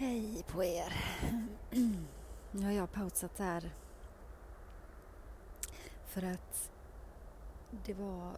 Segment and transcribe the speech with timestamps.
[0.00, 0.94] Hej på er.
[2.50, 3.70] Nu har jag pausat här
[6.04, 6.70] för att
[7.84, 8.36] det var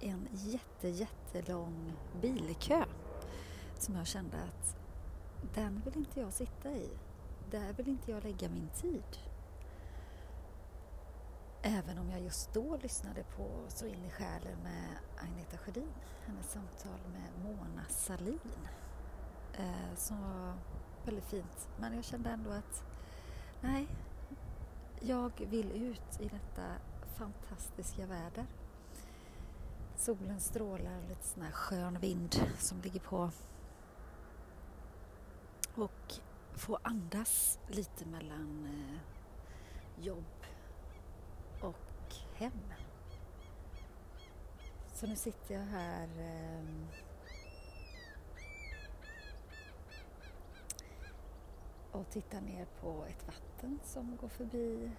[0.00, 2.84] en jätte, jättelång bilkö
[3.78, 4.76] som jag kände att
[5.54, 6.88] den vill inte jag sitta i.
[7.50, 9.18] Där vill inte jag lägga min tid.
[11.62, 15.92] Även om jag just då lyssnade på Så in i själen med Agneta Sjödin,
[16.26, 18.68] hennes samtal med Mona Salin
[19.58, 20.54] eh, som var
[21.04, 21.68] väldigt fint.
[21.76, 22.84] Men jag kände ändå att
[23.60, 23.88] nej,
[25.00, 26.74] jag vill ut i detta
[27.18, 28.46] fantastiska väder.
[29.96, 33.30] Solen strålar, lite sån här skön vind som ligger på.
[35.74, 36.14] Och
[36.54, 40.44] få andas lite mellan eh, jobb
[41.60, 42.72] och hem.
[44.94, 46.86] Så nu sitter jag här ehm,
[51.92, 54.90] och tittar ner på ett vatten som går förbi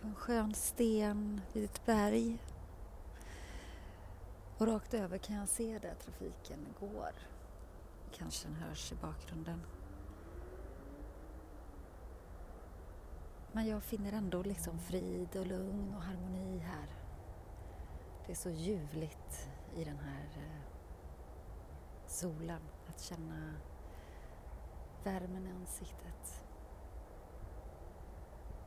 [0.00, 2.38] på en skön sten vid ett berg.
[4.58, 7.12] Och rakt över kan jag se där trafiken går.
[8.12, 9.60] Kanske den hörs i bakgrunden.
[13.52, 16.88] Men jag finner ändå liksom frid och lugn och harmoni här.
[18.26, 20.62] Det är så ljuvligt i den här eh,
[22.06, 23.54] solen att känna
[25.06, 26.44] värmen i ansiktet.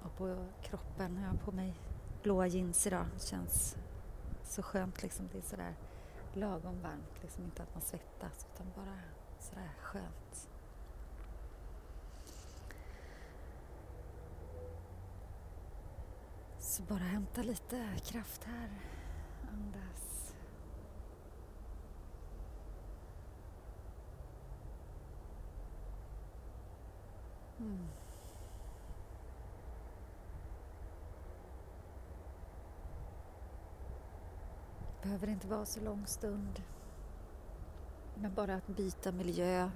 [0.02, 1.76] Och på kroppen Jag har på mig
[2.24, 3.06] blåa jeans idag.
[3.14, 3.78] Det känns
[4.44, 5.30] så skönt liksom.
[5.32, 5.76] Det är sådär
[6.34, 7.22] lagom varmt.
[7.22, 9.00] Liksom inte att man svettas utan bara
[9.40, 10.50] sådär skönt.
[16.60, 18.70] Så bara hämta lite kraft här.
[19.52, 20.10] Andas.
[27.60, 27.88] Mm.
[35.02, 36.64] Behöver inte vara så lång stund.
[38.16, 39.70] Men bara att byta miljö.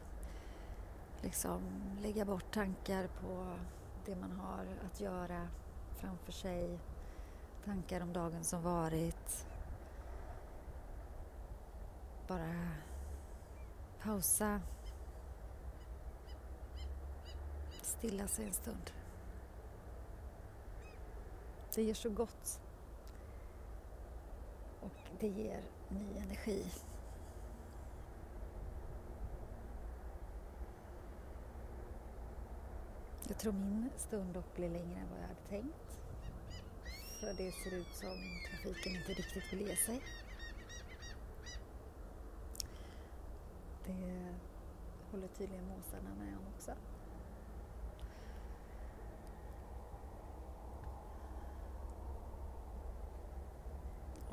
[1.22, 1.62] Liksom
[2.02, 3.58] lägga bort tankar på
[4.06, 5.48] det man har att göra
[5.96, 6.80] framför sig.
[7.66, 9.48] Tankar om dagen som varit.
[12.28, 12.72] Bara
[14.02, 14.62] pausa
[17.82, 18.92] stilla sig en stund.
[21.76, 22.63] Det gör så gott.
[25.24, 26.66] Det ger ny energi.
[33.28, 36.00] Jag tror min stund dock blir längre än vad jag hade tänkt.
[37.20, 38.18] För det ser ut som
[38.50, 40.02] trafiken inte riktigt vill ge sig.
[43.86, 44.36] Det
[45.12, 46.72] håller tydligen måsarna med om också.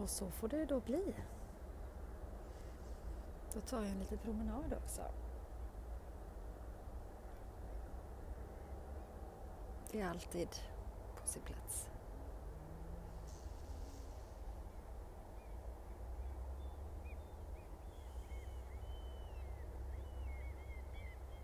[0.03, 1.15] Och så får det då bli.
[3.55, 5.03] Då tar jag en liten promenad också.
[9.91, 10.49] Det är alltid
[11.21, 11.89] på sin plats.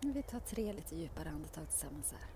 [0.01, 2.29] Vi tar tre lite djupare andetag tillsammans här.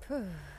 [0.00, 0.55] Puh.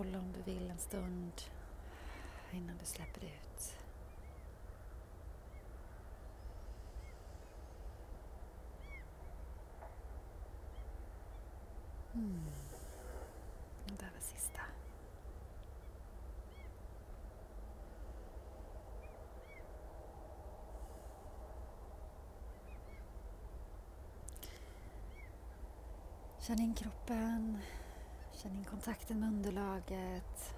[0.00, 1.32] Hålla om du vill en stund
[2.52, 3.76] innan du släpper ut.
[12.14, 12.44] Mm.
[13.86, 14.60] Det där var sista.
[26.38, 27.58] Känn in kroppen.
[28.42, 30.54] Känn in kontakten med underlaget.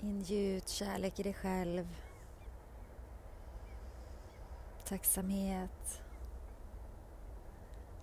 [0.00, 1.96] Ingjut kärlek i dig själv.
[4.84, 6.02] Tacksamhet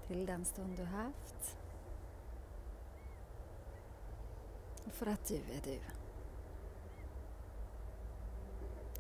[0.08, 1.58] till den stund du haft.
[4.86, 6.05] Och för att du är du.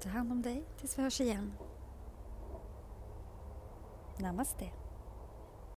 [0.06, 1.54] Ta hand om dig tills vi hörs igen.
[4.19, 4.72] Namaste.